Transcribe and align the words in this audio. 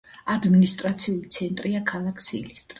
ადმინისტრაციული 0.35 1.31
ცენტრია 1.37 1.85
ქალაქი 1.95 2.29
სილისტრა. 2.33 2.67